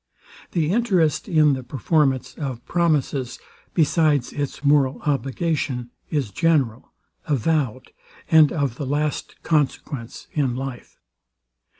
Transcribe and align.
The 0.53 0.71
interest 0.71 1.29
in 1.29 1.53
the 1.53 1.61
performance 1.61 2.33
of 2.33 2.65
promises, 2.65 3.37
besides 3.75 4.33
its 4.33 4.63
moral 4.63 4.99
obligation, 5.03 5.91
is 6.09 6.31
general, 6.31 6.91
avowed, 7.27 7.91
and 8.27 8.51
of 8.51 8.77
the 8.77 8.87
last 8.87 9.35
consequence 9.43 10.25
in 10.33 10.55
life. 10.55 10.97